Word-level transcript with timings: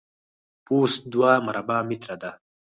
پوست 0.65 0.99
دوه 1.13 1.31
مربع 1.45 1.79
متره 1.89 2.15
ده. 2.21 2.31